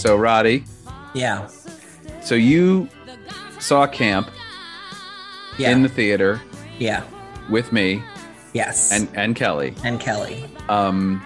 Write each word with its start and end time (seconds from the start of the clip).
So, 0.00 0.16
Roddy, 0.16 0.64
Yeah. 1.12 1.46
so 2.22 2.34
you 2.34 2.88
saw 3.58 3.86
camp 3.86 4.30
Yeah. 5.58 5.70
in 5.72 5.82
the 5.82 5.90
theater 5.90 6.40
yeah. 6.78 7.02
with 7.50 7.70
me 7.70 8.02
Yes. 8.54 8.92
and 8.92 9.08
and 9.14 9.36
Kelly, 9.36 9.74
and 9.84 10.00
Kelly, 10.00 10.46
um, 10.70 11.22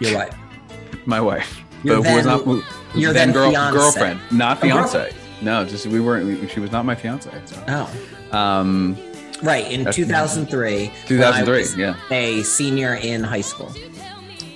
your 0.00 0.14
wife. 0.16 0.34
my 1.06 1.20
wife, 1.20 1.60
Your 1.84 2.02
but 2.02 2.08
who 2.10 2.16
was 2.16 2.26
not 2.26 2.40
who- 2.42 2.64
your 2.96 3.12
then 3.12 3.32
then 3.32 3.52
girl, 3.52 3.72
girlfriend, 3.72 4.18
not 4.32 4.60
fiance. 4.60 5.12
No, 5.40 5.64
just 5.64 5.86
we 5.86 6.00
weren't. 6.00 6.26
We, 6.26 6.48
she 6.48 6.58
was 6.58 6.72
not 6.72 6.84
my 6.84 6.96
fiance. 6.96 7.30
So. 7.46 7.56
Oh, 7.68 8.36
Um, 8.36 8.96
right. 9.42 9.70
In 9.70 9.90
2003. 9.90 10.92
2003, 11.06 11.16
when 11.16 11.22
I 11.24 11.60
was 11.60 11.76
yeah. 11.76 11.94
A 12.10 12.42
senior 12.42 12.94
in 12.94 13.22
high 13.22 13.40
school. 13.40 13.72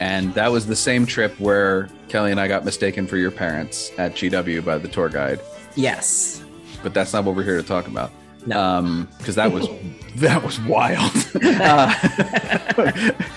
And 0.00 0.34
that 0.34 0.50
was 0.50 0.67
the 0.67 0.77
same 0.77 1.06
trip 1.06 1.39
where 1.39 1.89
Kelly 2.09 2.31
and 2.31 2.41
I 2.41 2.48
got 2.48 2.64
mistaken 2.64 3.06
for 3.06 3.17
your 3.17 3.31
parents 3.31 3.91
at 3.98 4.14
GW 4.14 4.64
by 4.64 4.78
the 4.78 4.89
tour 4.89 5.09
guide. 5.09 5.41
Yes. 5.77 6.42
But 6.83 6.95
that's 6.95 7.12
not 7.12 7.25
what 7.25 7.34
we're 7.34 7.45
here 7.45 7.56
to 7.56 7.67
talk 7.67 7.86
about. 7.86 8.12
No. 8.47 8.61
Um, 8.61 9.09
because 9.19 9.36
that 9.36 9.51
was 9.53 9.67
that 10.17 10.42
was 10.42 10.61
wild. 10.61 11.12
uh, 11.42 11.92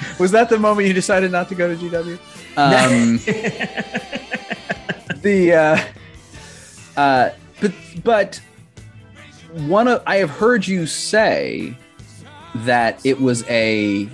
was 0.19 0.31
that 0.31 0.47
the 0.49 0.57
moment 0.59 0.87
you 0.87 0.93
decided 0.93 1.31
not 1.31 1.49
to 1.49 1.55
go 1.55 1.73
to 1.73 1.81
GW? 1.81 2.19
Um, 2.57 3.17
the 5.21 5.53
uh, 5.53 5.79
uh, 6.99 7.29
but 7.61 7.71
but 8.03 8.41
one 9.65 9.87
of 9.87 10.03
I 10.05 10.17
have 10.17 10.29
heard 10.29 10.67
you 10.67 10.85
say 10.85 11.75
that 12.55 12.99
it 13.05 13.21
was 13.21 13.47
a 13.49 14.09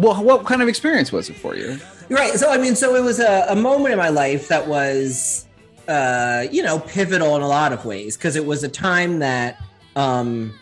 well, 0.00 0.22
what 0.22 0.44
kind 0.46 0.62
of 0.62 0.68
experience 0.68 1.12
was 1.12 1.28
it 1.30 1.36
for 1.36 1.54
you? 1.56 1.78
Right. 2.08 2.32
So 2.34 2.50
I 2.50 2.58
mean, 2.58 2.74
so 2.74 2.94
it 2.96 3.02
was 3.02 3.20
a, 3.20 3.46
a 3.48 3.56
moment 3.56 3.92
in 3.92 3.98
my 3.98 4.08
life 4.08 4.48
that 4.48 4.66
was, 4.66 5.46
uh, 5.88 6.46
you 6.50 6.62
know, 6.62 6.78
pivotal 6.80 7.36
in 7.36 7.42
a 7.42 7.48
lot 7.48 7.72
of 7.72 7.84
ways 7.84 8.16
because 8.16 8.36
it 8.36 8.44
was 8.44 8.64
a 8.64 8.68
time 8.68 9.18
that 9.20 9.58
um, 9.96 10.52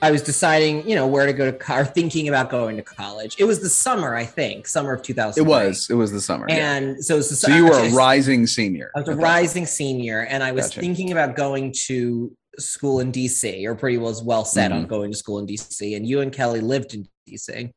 I 0.00 0.10
was 0.10 0.22
deciding, 0.22 0.88
you 0.88 0.96
know, 0.96 1.06
where 1.06 1.26
to 1.26 1.32
go 1.32 1.48
to 1.50 1.56
co- 1.56 1.76
or 1.78 1.84
thinking 1.84 2.28
about 2.28 2.50
going 2.50 2.76
to 2.76 2.82
college. 2.82 3.36
It 3.38 3.44
was 3.44 3.60
the 3.60 3.68
summer, 3.68 4.16
I 4.16 4.24
think, 4.24 4.66
summer 4.66 4.92
of 4.92 5.02
2000. 5.02 5.44
It 5.44 5.48
was 5.48 5.88
it 5.90 5.94
was 5.94 6.10
the 6.10 6.20
summer. 6.20 6.46
yeah. 6.48 6.74
and 6.76 7.04
so 7.04 7.14
it 7.14 7.18
was 7.18 7.28
the 7.30 7.36
So 7.36 7.54
you 7.54 7.64
were 7.66 7.78
a 7.78 7.90
rising 7.92 8.46
senior. 8.48 8.90
I 8.96 9.00
was 9.00 9.08
a 9.08 9.14
rising 9.16 9.66
senior, 9.66 10.22
and 10.26 10.42
I 10.42 10.50
was 10.52 10.66
Gotcha. 10.66 10.80
thinking 10.80 11.12
about 11.12 11.36
going 11.36 11.72
to 11.86 12.34
school 12.58 12.98
in 13.00 13.12
DC, 13.12 13.64
or 13.64 13.74
pretty 13.76 13.98
well 13.98 14.20
well 14.24 14.44
set 14.44 14.72
on 14.72 14.84
Mhm. 14.84 14.88
going 14.88 15.10
to 15.12 15.16
school 15.16 15.38
in 15.38 15.46
DC. 15.46 15.96
And 15.96 16.06
you 16.06 16.20
and 16.20 16.32
Kelly 16.32 16.60
lived 16.60 16.94
in 16.94 17.06
DC 17.28 17.70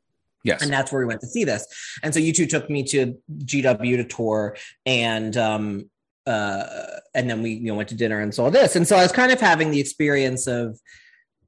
Yes. 0.45 0.61
and 0.61 0.72
that's 0.72 0.91
where 0.91 1.00
we 1.01 1.06
went 1.06 1.22
to 1.22 1.28
see 1.28 1.44
this. 1.44 1.66
And 2.03 2.13
so 2.13 2.19
you 2.19 2.31
two 2.31 2.45
took 2.45 2.69
me 2.69 2.83
to 2.85 3.17
GW 3.39 3.95
to 3.97 4.03
tour, 4.06 4.56
and 4.85 5.35
um, 5.35 5.89
uh, 6.25 6.66
and 7.13 7.29
then 7.29 7.41
we 7.41 7.51
you 7.51 7.66
know 7.67 7.75
went 7.75 7.89
to 7.89 7.95
dinner 7.95 8.19
and 8.22 8.33
saw 8.33 8.50
this. 8.50 8.75
And 8.75 8.88
so 8.88 8.95
I 8.95 9.01
was 9.03 9.11
kind 9.11 9.31
of 9.31 9.39
having 9.41 9.72
the 9.72 9.79
experience 9.79 10.47
of, 10.47 10.79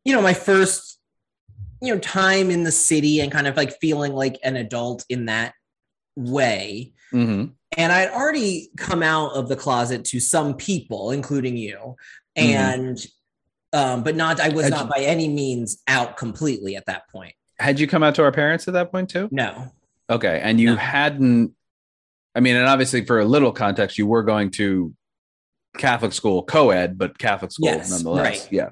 you 0.03 0.13
know, 0.13 0.21
my 0.21 0.33
first, 0.33 0.99
you 1.81 1.93
know, 1.93 1.99
time 1.99 2.49
in 2.51 2.63
the 2.63 2.71
city 2.71 3.19
and 3.21 3.31
kind 3.31 3.47
of 3.47 3.55
like 3.55 3.79
feeling 3.79 4.13
like 4.13 4.37
an 4.43 4.55
adult 4.55 5.05
in 5.09 5.25
that 5.27 5.53
way. 6.15 6.91
hmm 7.11 7.45
And 7.77 7.91
I'd 7.91 8.09
already 8.09 8.69
come 8.77 9.03
out 9.03 9.33
of 9.33 9.47
the 9.49 9.55
closet 9.55 10.05
to 10.05 10.19
some 10.19 10.55
people, 10.55 11.11
including 11.11 11.55
you, 11.57 11.95
Mhm. 12.37 12.43
and. 12.49 13.05
Um, 13.73 14.01
but 14.01 14.15
not, 14.15 14.39
I 14.39 14.47
was 14.47 14.69
not 14.69 14.89
by 14.89 14.99
any 15.01 15.27
means 15.27 15.83
out 15.89 16.15
completely 16.15 16.77
at 16.77 16.85
that 16.85 17.09
point. 17.09 17.33
Had 17.59 17.79
you 17.79 17.87
come 17.87 18.03
out 18.03 18.15
to 18.15 18.23
our 18.23 18.31
parents 18.31 18.67
at 18.67 18.73
that 18.75 18.91
point 18.91 19.09
too? 19.09 19.27
No, 19.31 19.71
Okay, 20.09 20.39
and 20.41 20.57
you 20.57 20.67
No. 20.67 20.75
hadn't. 20.77 21.53
I 22.33 22.39
mean, 22.39 22.55
and 22.55 22.65
obviously, 22.65 23.03
for 23.03 23.19
a 23.19 23.25
little 23.25 23.51
context, 23.51 23.97
you 23.97 24.07
were 24.07 24.23
going 24.23 24.51
to 24.51 24.93
Catholic 25.77 26.13
school, 26.13 26.43
co-ed, 26.43 26.97
but 26.97 27.17
Catholic 27.17 27.51
school 27.51 27.65
Yes, 27.67 27.89
nonetheless. 27.89 28.23
right. 28.23 28.47
Yeah. 28.51 28.69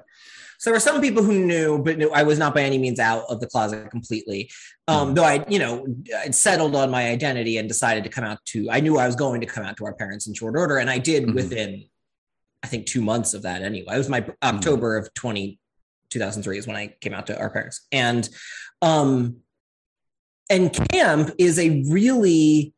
So 0.58 0.70
there 0.70 0.72
were 0.76 0.80
some 0.80 1.02
people 1.02 1.22
who 1.22 1.44
knew, 1.44 1.78
but 1.82 1.98
knew 1.98 2.08
I 2.10 2.22
was 2.22 2.38
not 2.38 2.54
by 2.54 2.62
any 2.62 2.78
means 2.78 2.98
out 2.98 3.24
of 3.28 3.40
the 3.40 3.46
closet 3.46 3.90
completely. 3.90 4.50
Um, 4.88 5.12
though 5.14 5.24
I, 5.24 5.44
you 5.48 5.58
know, 5.58 5.84
I'd 6.24 6.34
settled 6.34 6.74
on 6.74 6.90
my 6.90 7.08
identity 7.10 7.58
and 7.58 7.68
decided 7.68 8.02
to 8.04 8.08
come 8.10 8.24
out 8.24 8.38
to. 8.46 8.70
I 8.70 8.80
knew 8.80 8.96
I 8.96 9.04
was 9.06 9.14
going 9.16 9.42
to 9.42 9.46
come 9.46 9.64
out 9.66 9.76
to 9.76 9.84
our 9.84 9.92
parents 9.92 10.26
in 10.26 10.32
short 10.32 10.56
order, 10.56 10.78
and 10.78 10.88
I 10.88 10.96
did 10.98 11.24
Mhm. 11.26 11.34
within, 11.34 11.84
I 12.62 12.68
think, 12.68 12.86
two 12.86 13.02
months 13.02 13.34
of 13.34 13.42
that. 13.42 13.60
Anyway, 13.60 13.94
it 13.94 13.98
was 13.98 14.08
my 14.08 14.24
October 14.42 14.96
of 14.96 15.12
20, 15.12 15.58
2003 16.10 16.58
is 16.58 16.66
when 16.66 16.76
I 16.76 16.94
came 17.00 17.14
out 17.14 17.26
to 17.28 17.38
our 17.38 17.50
parents, 17.50 17.86
and, 17.92 18.28
um, 18.82 19.36
and 20.48 20.72
Camp 20.90 21.32
is 21.38 21.58
a 21.58 21.82
really 21.88 22.74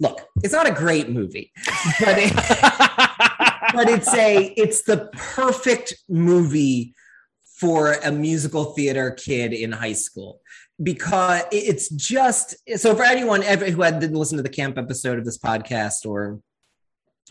look. 0.00 0.20
It's 0.42 0.52
not 0.52 0.68
a 0.68 0.72
great 0.72 1.08
movie, 1.08 1.52
but 2.00 2.18
it, 2.18 2.34
but 3.74 3.88
it's 3.88 4.12
a 4.14 4.52
it's 4.56 4.82
the 4.82 5.08
perfect 5.12 5.94
movie 6.08 6.94
for 7.58 7.92
a 7.92 8.10
musical 8.10 8.64
theater 8.72 9.12
kid 9.12 9.52
in 9.52 9.70
high 9.70 9.92
school 9.92 10.40
because 10.82 11.42
it's 11.52 11.88
just 11.90 12.56
so 12.76 12.94
for 12.94 13.04
anyone 13.04 13.42
ever 13.44 13.70
who 13.70 13.82
had 13.82 14.00
didn't 14.00 14.16
listen 14.16 14.36
to 14.36 14.42
the 14.42 14.48
camp 14.48 14.76
episode 14.78 15.18
of 15.18 15.24
this 15.24 15.38
podcast 15.38 16.04
or 16.04 16.40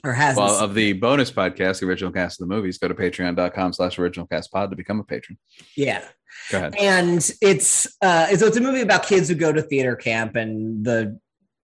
or 0.04 0.14
has 0.14 0.36
well, 0.38 0.56
of 0.64 0.74
the 0.74 0.94
bonus 0.94 1.32
podcast, 1.32 1.80
the 1.80 1.86
original 1.88 2.12
cast 2.12 2.42
of 2.42 2.48
the 2.48 2.54
movies, 2.56 2.78
go 2.78 2.88
to 2.88 2.94
patreon.com 2.96 3.74
slash 3.74 4.00
original 4.00 4.26
cast 4.28 4.52
pod 4.52 4.70
to 4.72 4.76
become 4.76 5.00
a 5.00 5.04
patron. 5.04 5.38
yeah 5.76 6.04
Go 6.50 6.58
ahead. 6.60 6.76
and 6.80 7.30
it's 7.42 7.88
uh 8.02 8.28
so 8.36 8.48
it's 8.48 8.58
a 8.58 8.62
movie 8.62 8.82
about 8.82 9.04
kids 9.06 9.28
who 9.30 9.36
go 9.36 9.52
to 9.52 9.62
theater 9.62 9.96
camp 9.96 10.36
and 10.36 10.84
the 10.86 11.20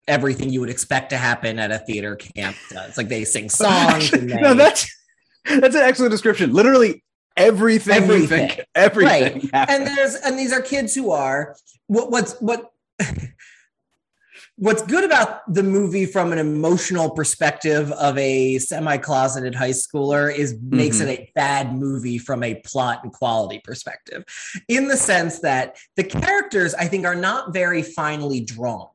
everything 0.07 0.49
you 0.49 0.59
would 0.61 0.69
expect 0.69 1.09
to 1.11 1.17
happen 1.17 1.59
at 1.59 1.71
a 1.71 1.79
theater 1.79 2.15
camp 2.15 2.55
does 2.71 2.97
like 2.97 3.07
they 3.09 3.23
sing 3.23 3.49
songs 3.63 4.11
and 4.13 4.29
they, 4.29 4.41
no, 4.41 4.53
that's 4.53 4.89
that's 5.45 5.75
an 5.75 5.81
excellent 5.83 6.11
description. 6.11 6.51
Literally 6.53 7.03
everything, 7.37 7.93
Everything. 7.95 8.49
think, 8.49 8.65
everything. 8.75 9.49
Right. 9.53 9.69
and 9.69 9.85
there's 9.87 10.15
and 10.15 10.37
these 10.39 10.51
are 10.51 10.61
kids 10.61 10.93
who 10.95 11.11
are 11.11 11.55
what 11.87 12.09
what's 12.11 12.33
what 12.41 12.71
what's 14.57 14.81
good 14.81 15.03
about 15.03 15.41
the 15.53 15.61
movie 15.61 16.05
from 16.05 16.31
an 16.31 16.39
emotional 16.39 17.11
perspective 17.11 17.91
of 17.91 18.17
a 18.17 18.57
semi-closeted 18.57 19.53
high 19.53 19.69
schooler 19.69 20.33
is 20.33 20.57
makes 20.61 20.99
it 20.99 21.07
a 21.07 21.31
bad 21.35 21.75
movie 21.75 22.17
from 22.17 22.41
a 22.43 22.55
plot 22.65 23.01
and 23.03 23.13
quality 23.13 23.61
perspective. 23.63 24.25
In 24.67 24.87
the 24.87 24.97
sense 24.97 25.39
that 25.39 25.77
the 25.95 26.03
characters 26.03 26.73
i 26.73 26.85
think 26.85 27.05
are 27.05 27.15
not 27.15 27.53
very 27.53 27.83
finely 27.83 28.41
drawn. 28.41 28.89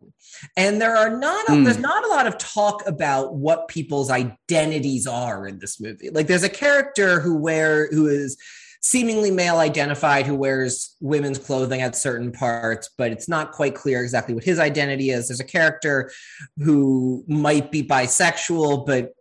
And 0.57 0.81
there 0.81 0.97
are 0.97 1.17
not 1.17 1.47
Mm. 1.47 1.65
there's 1.65 1.79
not 1.79 2.05
a 2.05 2.09
lot 2.09 2.27
of 2.27 2.39
talk 2.39 2.87
about 2.87 3.35
what 3.35 3.69
people's 3.69 4.11
identities 4.11 5.07
are 5.07 5.47
in 5.47 5.59
this 5.61 5.81
movie. 5.81 6.11
Like 6.11 6.27
there's 6.27 6.43
a 6.43 6.49
character 6.49 7.21
who 7.21 7.37
wear 7.37 7.89
who 7.91 8.09
is 8.09 8.37
seemingly 8.83 9.31
male 9.31 9.59
identified 9.59 10.27
who 10.27 10.35
wears 10.35 10.97
women's 11.01 11.39
clothing 11.39 11.83
at 11.83 11.95
certain 11.95 12.33
parts, 12.33 12.91
but 12.99 13.13
it's 13.13 13.29
not 13.29 13.53
quite 13.53 13.75
clear 13.75 14.03
exactly 14.03 14.35
what 14.35 14.45
his 14.45 14.59
identity 14.59 15.11
is. 15.11 15.29
There's 15.29 15.41
a 15.41 15.45
character 15.45 16.11
who 16.59 17.25
might 17.29 17.71
be 17.71 17.83
bisexual, 17.85 18.87
but 18.87 19.13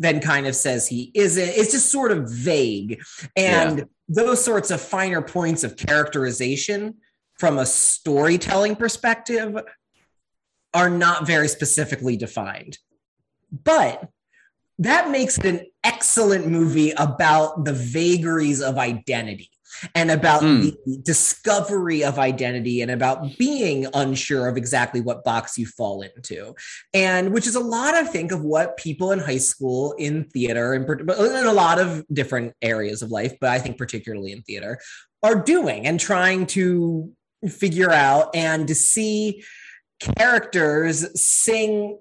then 0.00 0.20
kind 0.20 0.48
of 0.48 0.56
says 0.56 0.88
he 0.88 1.12
isn't. 1.14 1.48
It's 1.48 1.70
just 1.70 1.92
sort 1.92 2.10
of 2.10 2.28
vague. 2.28 3.00
And 3.36 3.86
those 4.08 4.44
sorts 4.44 4.72
of 4.72 4.80
finer 4.80 5.22
points 5.22 5.62
of 5.62 5.76
characterization 5.76 6.94
from 7.38 7.58
a 7.58 7.66
storytelling 7.66 8.74
perspective 8.74 9.56
are 10.74 10.90
not 10.90 11.24
very 11.24 11.46
specifically 11.46 12.16
defined. 12.16 12.78
But 13.52 14.08
that 14.78 15.10
makes 15.10 15.38
it 15.38 15.44
an 15.46 15.66
excellent 15.82 16.48
movie 16.48 16.90
about 16.92 17.64
the 17.64 17.72
vagaries 17.72 18.60
of 18.60 18.78
identity 18.78 19.50
and 19.94 20.10
about 20.10 20.42
Mm. 20.42 20.72
the 20.86 20.96
discovery 20.98 22.04
of 22.04 22.18
identity 22.18 22.80
and 22.80 22.90
about 22.90 23.36
being 23.38 23.86
unsure 23.92 24.48
of 24.48 24.56
exactly 24.56 25.00
what 25.00 25.24
box 25.24 25.58
you 25.58 25.66
fall 25.66 26.02
into 26.02 26.54
and 26.92 27.32
which 27.32 27.46
is 27.46 27.56
a 27.56 27.60
lot 27.60 27.94
i 27.94 28.04
think 28.04 28.30
of 28.30 28.42
what 28.42 28.76
people 28.76 29.10
in 29.10 29.18
high 29.18 29.36
school 29.38 29.92
in 29.98 30.24
theater 30.24 30.74
and 30.74 30.88
in 30.88 31.46
a 31.46 31.52
lot 31.52 31.80
of 31.80 32.04
different 32.12 32.54
areas 32.62 33.02
of 33.02 33.10
life 33.10 33.34
but 33.40 33.50
i 33.50 33.58
think 33.58 33.76
particularly 33.76 34.30
in 34.30 34.42
theater 34.42 34.78
are 35.22 35.42
doing 35.42 35.86
and 35.86 35.98
trying 35.98 36.46
to 36.46 37.10
figure 37.48 37.90
out 37.90 38.34
and 38.34 38.68
to 38.68 38.74
see 38.74 39.42
characters 40.00 41.20
sing 41.20 41.98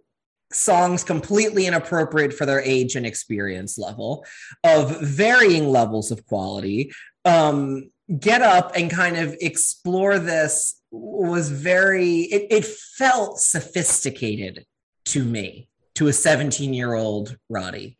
songs 0.53 1.03
completely 1.03 1.65
inappropriate 1.65 2.33
for 2.33 2.45
their 2.45 2.61
age 2.61 2.95
and 2.95 3.05
experience 3.05 3.77
level 3.77 4.25
of 4.63 4.99
varying 5.01 5.67
levels 5.67 6.11
of 6.11 6.25
quality 6.25 6.91
um 7.25 7.89
get 8.19 8.41
up 8.41 8.75
and 8.75 8.91
kind 8.91 9.17
of 9.17 9.35
explore 9.39 10.19
this 10.19 10.79
was 10.91 11.49
very 11.49 12.21
it, 12.21 12.47
it 12.51 12.65
felt 12.65 13.39
sophisticated 13.39 14.65
to 15.05 15.23
me 15.23 15.67
to 15.95 16.07
a 16.07 16.13
17 16.13 16.73
year 16.73 16.93
old 16.93 17.37
roddy. 17.49 17.97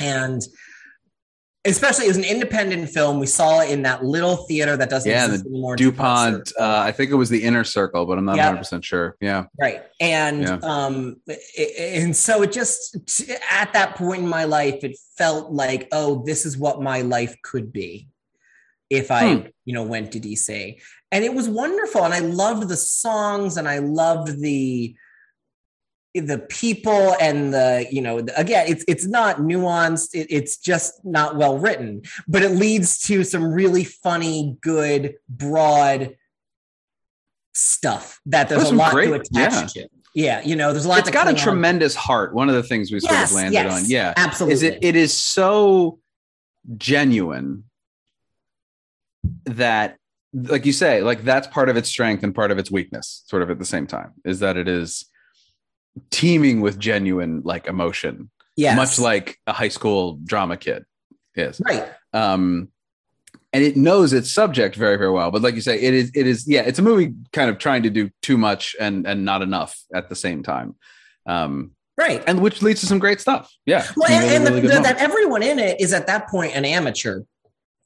And 0.00 0.42
especially 1.66 2.06
it 2.06 2.08
was 2.08 2.16
an 2.16 2.24
independent 2.24 2.88
film. 2.88 3.18
We 3.20 3.26
saw 3.26 3.60
it 3.60 3.70
in 3.70 3.82
that 3.82 4.02
little 4.04 4.36
theater 4.48 4.76
that 4.78 4.88
doesn't 4.88 5.10
Yeah, 5.10 5.26
exist 5.26 5.44
anymore. 5.46 5.76
DuPont. 5.76 6.52
Uh, 6.58 6.78
I 6.86 6.90
think 6.92 7.10
it 7.10 7.16
was 7.16 7.28
the 7.28 7.42
inner 7.42 7.64
circle, 7.64 8.06
but 8.06 8.16
I'm 8.16 8.24
not 8.24 8.36
Yeah. 8.36 8.46
100 8.46 8.58
percent 8.58 8.84
sure. 8.84 9.16
Yeah. 9.20 9.44
right 9.58 9.82
and 10.00 10.42
Yeah. 10.42 10.58
um 10.62 11.16
i- 11.28 11.38
and 11.78 12.16
so 12.16 12.42
it 12.42 12.52
just 12.52 12.96
at 13.50 13.72
that 13.74 13.96
point 13.96 14.22
in 14.22 14.28
my 14.28 14.44
life 14.44 14.82
it 14.82 14.96
felt 15.18 15.52
like 15.52 15.88
oh 15.92 16.22
this 16.24 16.46
is 16.46 16.56
what 16.56 16.80
my 16.80 17.02
life 17.02 17.36
could 17.42 17.70
be 17.72 18.08
if 18.88 19.10
i 19.10 19.34
Hmm. 19.34 19.46
you 19.66 19.74
know 19.74 19.82
went 19.82 20.12
to 20.12 20.20
dc 20.20 20.80
and 21.12 21.24
it 21.24 21.34
was 21.34 21.48
wonderful 21.48 22.02
and 22.04 22.14
i 22.14 22.20
loved 22.20 22.68
the 22.68 22.76
songs 22.76 23.56
and 23.58 23.68
i 23.68 23.78
loved 23.78 24.40
the 24.40 24.94
the 26.14 26.38
people 26.48 27.14
and 27.20 27.54
the 27.54 27.86
you 27.90 28.02
know 28.02 28.20
the- 28.20 28.38
again 28.38 28.66
it's 28.68 28.84
it's 28.88 29.06
not 29.06 29.36
nuanced 29.38 30.08
it, 30.12 30.26
it's 30.28 30.56
just 30.56 31.04
not 31.04 31.36
well 31.36 31.56
written 31.58 32.02
but 32.26 32.42
it 32.42 32.50
leads 32.50 32.98
to 32.98 33.22
some 33.22 33.44
really 33.52 33.84
funny 33.84 34.56
good 34.60 35.14
broad 35.28 36.16
stuff 37.54 38.20
that 38.26 38.48
there's 38.48 38.62
There's 38.62 38.72
a 38.72 38.76
lot 38.76 38.92
great- 38.92 39.06
to 39.06 39.14
attach 39.14 39.74
to 39.74 39.88
yeah 40.14 40.40
you 40.42 40.56
know 40.56 40.72
there's 40.72 40.84
a 40.84 40.88
lot 40.88 40.98
It's 40.98 41.10
got 41.10 41.26
a 41.28 41.30
on. 41.30 41.36
tremendous 41.36 41.94
heart. 41.94 42.34
One 42.34 42.48
of 42.48 42.56
the 42.56 42.64
things 42.64 42.90
we 42.90 42.98
sort 42.98 43.12
yes, 43.12 43.30
of 43.30 43.36
landed 43.36 43.52
yes, 43.54 43.72
on. 43.84 43.88
Yeah. 43.88 44.14
absolutely 44.16 44.54
Is 44.54 44.62
it 44.64 44.78
it 44.82 44.96
is 44.96 45.12
so 45.12 46.00
genuine 46.76 47.64
that 49.44 49.96
like 50.32 50.64
you 50.64 50.72
say, 50.72 51.02
like 51.02 51.22
that's 51.22 51.46
part 51.48 51.68
of 51.68 51.76
its 51.76 51.88
strength 51.88 52.22
and 52.22 52.32
part 52.34 52.50
of 52.52 52.58
its 52.58 52.70
weakness, 52.70 53.22
sort 53.26 53.42
of 53.42 53.50
at 53.50 53.58
the 53.58 53.64
same 53.64 53.86
time, 53.88 54.12
is 54.24 54.38
that 54.40 54.56
it 54.56 54.68
is 54.68 55.06
teeming 56.10 56.60
with 56.60 56.78
genuine 56.78 57.42
like 57.44 57.66
emotion, 57.66 58.30
yes. 58.56 58.76
much 58.76 58.98
like 58.98 59.38
a 59.46 59.52
high 59.52 59.68
school 59.68 60.18
drama 60.24 60.56
kid 60.56 60.84
is. 61.34 61.60
right. 61.64 61.88
Um 62.12 62.68
and 63.52 63.64
it 63.64 63.76
knows 63.76 64.12
its 64.12 64.32
subject 64.32 64.76
very 64.76 64.96
very 64.96 65.10
well 65.10 65.32
but 65.32 65.42
like 65.42 65.56
you 65.56 65.60
say 65.60 65.76
it 65.80 65.92
is 65.92 66.12
it 66.14 66.24
is 66.24 66.46
yeah 66.46 66.60
it's 66.62 66.78
a 66.78 66.82
movie 66.82 67.12
kind 67.32 67.50
of 67.50 67.58
trying 67.58 67.82
to 67.82 67.90
do 67.90 68.08
too 68.22 68.38
much 68.38 68.76
and 68.78 69.06
and 69.08 69.24
not 69.24 69.42
enough 69.42 69.76
at 69.94 70.08
the 70.08 70.14
same 70.14 70.42
time. 70.42 70.76
Um 71.26 71.72
right. 71.98 72.22
and 72.28 72.40
which 72.42 72.62
leads 72.62 72.80
to 72.80 72.86
some 72.86 72.98
great 73.00 73.20
stuff. 73.20 73.52
Yeah. 73.66 73.86
Well 73.96 74.10
and, 74.10 74.22
really, 74.24 74.36
and 74.36 74.46
the- 74.46 74.52
really 74.52 74.76
the- 74.76 74.82
that 74.82 74.98
everyone 74.98 75.42
in 75.42 75.58
it 75.58 75.80
is 75.80 75.92
at 75.92 76.06
that 76.06 76.28
point 76.28 76.54
an 76.54 76.64
amateur 76.64 77.22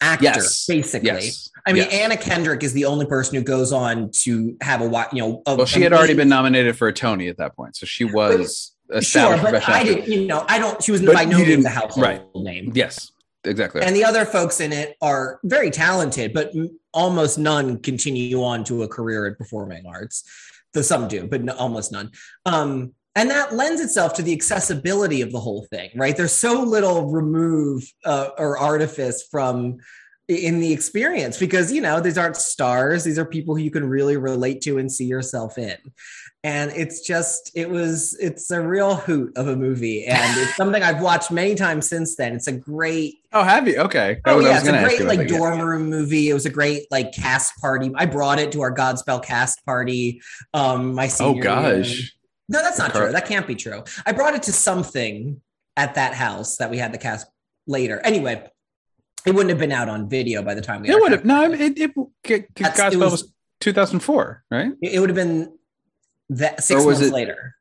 actor 0.05 0.25
yes 0.25 0.67
basically 0.67 1.06
yes 1.09 1.51
I 1.67 1.73
mean, 1.73 1.85
yes. 1.85 1.95
Anna 1.95 2.17
Kendrick 2.19 2.62
is 2.62 2.75
the 2.75 2.85
only 2.85 3.06
person 3.06 3.37
who 3.37 3.43
goes 3.43 3.73
on 3.73 4.11
to 4.25 4.55
have 4.61 4.83
a 4.83 5.09
you 5.12 5.23
know. 5.23 5.43
A, 5.47 5.56
well 5.56 5.65
she 5.65 5.81
had 5.81 5.95
already 5.95 6.12
been 6.12 6.29
nominated 6.29 6.77
for 6.77 6.89
a 6.89 6.93
tony 6.93 7.29
at 7.29 7.39
that 7.39 7.56
point 7.56 7.75
so 7.75 7.87
she 7.87 8.05
was 8.05 8.75
sure, 8.91 8.99
established 8.99 9.43
but 9.45 9.69
I 9.69 9.83
didn't. 9.83 10.09
You 10.09 10.27
know, 10.27 10.45
I 10.49 10.59
don't. 10.59 10.83
She 10.83 10.93
was 10.93 11.03
But 11.03 11.15
by 11.15 11.25
no 11.25 11.39
means 11.39 11.65
a 11.65 11.71
household 11.71 12.05
right. 12.05 12.23
name. 12.35 12.73
yes 12.75 13.11
exactly 13.45 13.83
And 13.83 13.95
the 13.97 14.05
other 14.05 14.25
folks 14.25 14.61
in 14.61 14.73
it 14.73 14.97
are 15.03 15.39
very 15.45 15.71
talented, 15.71 16.33
but 16.33 16.53
almost 16.93 17.39
none 17.39 17.79
continue 17.79 18.43
on 18.43 18.65
to 18.65 18.83
a 18.83 18.89
career 18.89 19.27
in 19.27 19.35
performing 19.35 19.87
arts. 19.87 20.25
Though 20.73 20.83
some 20.83 21.09
do, 21.09 21.27
but 21.27 21.43
no, 21.43 21.55
almost 21.55 21.93
none. 21.93 22.11
Um, 22.47 22.95
and 23.16 23.31
that 23.31 23.55
lends 23.55 23.81
itself 23.81 24.14
to 24.14 24.22
the 24.22 24.32
accessibility 24.32 25.22
of 25.22 25.31
the 25.31 25.40
whole 25.40 25.66
thing, 25.70 25.90
right? 25.94 26.16
There's 26.16 26.32
so 26.32 26.62
little 26.62 27.11
remove 27.11 27.84
uh, 28.05 28.31
or 28.38 28.58
artifice 28.58 29.26
from 29.31 29.78
in 30.26 30.58
the 30.58 30.72
experience 30.72 31.38
because 31.38 31.70
you 31.70 31.82
know 31.82 32.00
these 32.00 32.19
aren't 32.19 32.37
stars; 32.37 33.05
these 33.05 33.19
are 33.19 33.25
people 33.25 33.55
who 33.55 33.62
you 33.62 33.70
can 33.70 33.88
really 33.88 34.16
relate 34.16 34.61
to 34.62 34.78
and 34.78 34.90
see 34.90 35.05
yourself 35.05 35.58
in. 35.58 35.76
And 36.43 36.72
it's 36.72 37.00
just, 37.00 37.50
it 37.55 37.70
was, 37.70 38.14
it's 38.20 38.50
a 38.50 38.61
real 38.61 38.96
hoot 38.96 39.34
of 39.34 39.49
a 39.49 39.56
movie, 39.56 40.05
and 40.05 40.40
it's 40.40 40.55
something 40.56 40.82
I've 40.82 41.00
watched 41.00 41.31
many 41.31 41.55
times 41.55 41.88
since 41.88 42.17
then. 42.17 42.34
It's 42.34 42.49
a 42.49 42.52
great 42.52 43.14
oh 43.32 43.43
have 43.43 43.67
you 43.69 43.78
okay 43.78 44.20
Oh 44.25 44.38
was- 44.38 44.46
yeah, 44.46 44.58
it's 44.58 44.69
a 44.69 44.82
great 44.82 45.05
like 45.05 45.20
that, 45.20 45.31
yeah. 45.31 45.38
dorm 45.38 45.60
room 45.60 45.88
movie. 45.88 46.31
It 46.31 46.34
was 46.34 46.46
a 46.46 46.50
great 46.50 46.87
like 46.90 47.12
cast 47.12 47.56
party. 47.60 47.93
I 47.94 48.06
brought 48.06 48.38
it 48.40 48.50
to 48.52 48.62
our 48.62 48.75
Godspell 48.75 49.22
cast 49.25 49.64
party. 49.64 50.20
Um, 50.52 50.94
my 50.94 51.10
oh 51.20 51.34
gosh 51.34 51.99
year. 51.99 52.08
Gosh 52.50 52.58
No, 52.61 52.62
that's 52.62 52.79
not 52.79 52.93
Car- 52.93 53.02
true. 53.05 53.12
That 53.12 53.26
can't 53.26 53.46
be 53.46 53.55
true. 53.55 53.82
I 54.06 54.12
brought 54.12 54.35
it 54.35 54.43
to 54.44 54.52
something 54.52 55.41
at 55.76 55.94
that 55.96 56.14
house 56.14 56.56
that 56.58 56.70
we 56.70 56.79
had 56.79 56.93
the 56.93 56.99
cast 56.99 57.26
later. 57.67 58.00
Anyway, 58.05 58.46
it 59.26 59.31
wouldn't 59.35 59.50
have 59.50 59.58
been 59.58 59.73
out 59.73 59.88
on 59.88 60.08
video 60.08 60.43
by 60.43 60.55
the 60.55 60.61
time 60.61 60.82
we. 60.82 60.91
it 60.91 61.00
would 61.00 61.12
have 61.12 61.25
no 61.25 61.44
I 61.44 61.49
mean, 61.49 61.61
it, 61.61 61.79
it, 61.79 61.93
it, 62.25 62.55
Godspell 62.55 62.93
it 62.93 62.96
was, 62.99 63.11
was- 63.23 63.32
2004 63.61 64.44
right 64.50 64.73
It, 64.82 64.94
it 64.94 65.00
would 65.00 65.08
have 65.08 65.17
been 65.17 65.56
that 66.31 66.62
six 66.62 66.85
months 66.85 67.00
it- 67.00 67.12
later. 67.12 67.55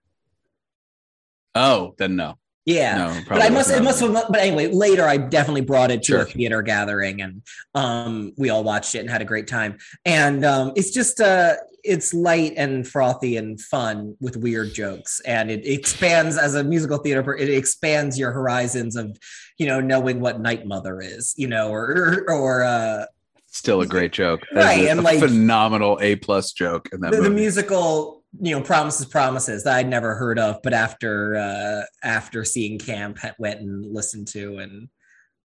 oh 1.56 1.96
then 1.98 2.16
no 2.16 2.38
Yeah. 2.66 2.98
no 2.98 3.22
but 3.28 3.42
I 3.42 3.50
must, 3.50 3.72
it 3.72 3.84
must 3.84 4.00
have, 4.00 4.14
but 4.14 4.40
anyway, 4.40 4.68
later 4.68 5.06
I 5.06 5.18
definitely 5.18 5.62
brought 5.62 5.92
it 5.92 6.02
to 6.04 6.12
Sure. 6.14 6.22
a 6.22 6.26
theater 6.26 6.62
gathering 6.62 7.22
and 7.22 7.42
um, 7.76 8.34
we 8.38 8.50
all 8.50 8.64
watched 8.64 8.96
it 8.96 9.00
and 9.00 9.10
had 9.10 9.22
a 9.22 9.26
great 9.26 9.48
time. 9.48 9.78
And 10.06 10.46
um, 10.46 10.72
it's 10.76 10.92
just, 10.92 11.20
uh, 11.20 11.56
it's 11.84 12.14
light 12.14 12.54
and 12.56 12.88
frothy 12.88 13.36
and 13.36 13.60
fun 13.60 14.16
with 14.22 14.38
weird 14.38 14.74
jokes. 14.74 15.20
And 15.26 15.52
it 15.52 15.68
expands 15.68 16.38
as 16.38 16.56
a 16.56 16.64
musical 16.64 16.98
theater, 17.00 17.36
it 17.36 17.50
expands 17.50 18.18
your 18.18 18.32
horizons 18.32 18.96
of, 18.96 19.18
you 19.58 19.68
know, 19.68 19.82
knowing 19.82 20.22
what 20.22 20.40
Night 20.40 20.66
Mother 20.66 21.02
is, 21.02 21.34
you 21.36 21.48
know, 21.48 21.70
or, 21.70 22.24
or, 22.30 22.64
uh, 22.64 23.06
still 23.48 23.82
a 23.82 23.86
great 23.86 24.14
joke. 24.14 24.42
That 24.54 24.64
Right, 24.64 24.86
a 24.86 24.92
and, 24.92 25.04
like, 25.04 25.20
phenomenal 25.20 26.00
A 26.02 26.16
plus 26.16 26.54
joke 26.54 26.88
and 26.94 27.04
that 27.04 27.12
the, 27.12 27.22
the 27.22 27.30
musical, 27.30 28.23
you 28.42 28.56
know, 28.56 28.62
Promises, 28.62 29.06
Promises 29.06 29.64
that 29.64 29.76
I'd 29.76 29.88
never 29.88 30.16
heard 30.16 30.40
of, 30.40 30.62
but 30.64 30.74
after, 30.74 31.36
uh, 31.36 31.84
after 32.04 32.44
seeing 32.44 32.80
Camp, 32.80 33.20
went 33.38 33.62
and 33.62 33.94
listened 33.94 34.28
to 34.30 34.58
and 34.58 34.90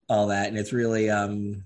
all 0.09 0.27
that. 0.29 0.49
And 0.49 0.59
it's 0.59 0.73
really, 0.73 1.09
um, 1.11 1.65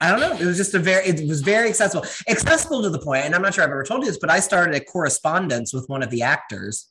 I 0.00 0.10
don't 0.10 0.20
know. 0.20 0.32
It 0.32 0.44
was 0.44 0.56
just 0.56 0.74
a 0.74 0.78
very, 0.78 1.06
it 1.06 1.26
was 1.28 1.40
very 1.40 1.68
accessible, 1.68 2.06
accessible 2.28 2.82
to 2.82 2.90
the 2.90 3.00
point, 3.00 3.24
And 3.24 3.34
I'm 3.34 3.42
not 3.42 3.54
sure 3.54 3.64
I've 3.64 3.70
ever 3.70 3.84
told 3.84 4.02
you 4.04 4.10
this, 4.10 4.18
but 4.18 4.30
I 4.30 4.40
started 4.40 4.74
a 4.74 4.80
correspondence 4.80 5.72
with 5.72 5.88
one 5.88 6.02
of 6.02 6.10
the 6.10 6.22
actors. 6.22 6.88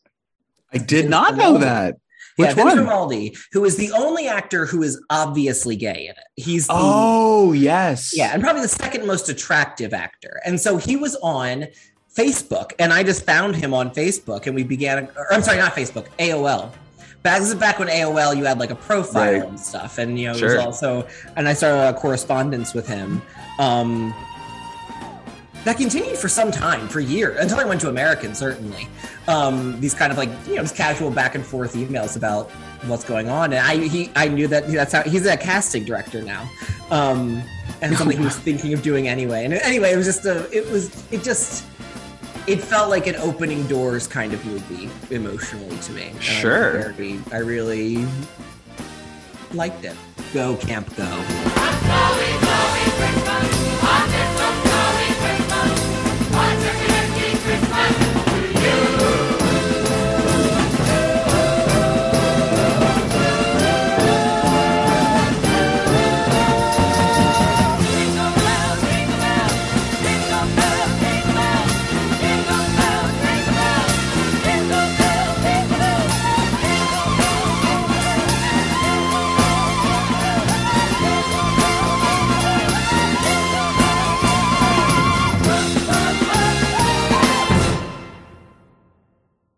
I 0.74 0.78
did 0.78 1.10
not 1.10 1.36
know 1.36 1.58
that. 1.58 1.96
yeah, 2.38 2.48
Which 2.48 2.56
Vince 2.56 2.82
one? 2.82 3.32
Who 3.54 3.64
is 3.64 3.78
the 3.78 3.92
only 3.94 4.28
actor 4.28 4.66
who 4.66 4.84
is 4.84 5.02
obviously 5.10 5.78
gay 5.78 6.06
in 6.08 6.12
it. 6.12 6.18
He's 6.36 6.68
the, 6.68 6.74
Oh 6.76 7.54
yes. 7.54 8.12
yeah, 8.16 8.32
and 8.34 8.44
probably 8.44 8.64
the 8.64 8.68
second 8.68 9.08
most 9.08 9.30
attractive 9.30 9.94
actor. 9.94 10.42
And 10.46 10.60
so 10.60 10.76
he 10.76 10.98
was 10.98 11.16
on 11.24 11.68
Facebook, 12.18 12.72
and 12.80 12.92
I 12.92 13.04
just 13.04 13.24
found 13.26 13.56
him 13.56 13.74
on 13.74 13.92
Facebook, 13.92 14.48
and 14.48 14.56
we 14.56 14.64
began. 14.64 15.08
Or, 15.16 15.32
I'm 15.32 15.44
sorry, 15.44 15.58
not 15.60 15.74
Facebook, 15.76 16.08
AOL. 16.18 16.72
Back 17.24 17.40
this 17.40 17.50
is 17.50 17.56
back 17.56 17.78
when 17.80 17.90
AOL 17.90 18.36
you 18.36 18.46
had 18.46 18.58
like 18.60 18.72
a 18.72 18.76
profile 18.76 19.34
Right. 19.34 19.44
and 19.48 19.60
stuff, 19.60 19.98
and 20.00 20.20
you 20.20 20.28
know 20.28 20.34
it 20.34 20.40
Sure. 20.40 20.56
was 20.56 20.66
also. 20.66 21.08
And 21.36 21.48
I 21.48 21.54
started 21.54 21.96
a 21.96 22.00
correspondence 22.00 22.74
with 22.74 22.88
him. 22.88 23.22
Um, 23.60 24.14
that 25.64 25.76
continued 25.78 26.18
for 26.18 26.30
some 26.30 26.50
time, 26.52 26.88
for 26.88 27.02
years, 27.02 27.38
until 27.40 27.60
I 27.60 27.66
went 27.66 27.82
to 27.82 27.90
American. 27.90 28.34
Certainly, 28.34 28.88
um, 29.28 29.80
these 29.82 29.94
kind 29.94 30.12
of 30.12 30.18
like 30.18 30.30
you 30.48 30.56
know 30.56 30.62
just 30.62 30.76
casual 30.76 31.12
back 31.12 31.36
and 31.36 31.46
forth 31.46 31.74
emails 31.76 32.16
about 32.16 32.50
what's 32.86 33.04
going 33.04 33.30
on, 33.30 33.52
and 33.54 33.62
I 33.66 33.76
he 33.88 34.10
I 34.16 34.28
knew 34.30 34.48
that 34.48 34.72
that's 34.72 34.94
how 34.94 35.04
he's 35.04 35.26
a 35.26 35.36
casting 35.38 35.84
director 35.84 36.22
now, 36.22 36.50
um, 36.90 37.44
and 37.82 37.96
something 37.98 38.18
he 38.18 38.24
was 38.24 38.38
thinking 38.48 38.74
of 38.74 38.82
doing 38.82 39.08
anyway. 39.08 39.44
And 39.46 39.54
anyway, 39.56 39.92
it 39.92 39.98
was 39.98 40.06
just 40.06 40.26
a 40.26 40.50
it 40.58 40.70
was 40.72 40.90
it 41.12 41.24
just 41.24 41.66
it 42.48 42.62
felt 42.62 42.90
like 42.90 43.08
an 43.08 43.16
opening 43.18 43.68
doors 43.68 44.08
kind 44.08 44.34
of 44.34 44.44
movie 44.46 44.90
emotionally 45.14 45.78
to 45.80 45.92
me. 45.92 46.12
Uh, 46.16 46.20
sure. 46.20 46.96
I 47.32 47.40
really 47.40 48.08
liked 49.54 49.84
it. 49.84 49.96
Go, 50.34 50.56
Camp 50.56 50.94
Go. 50.96 51.04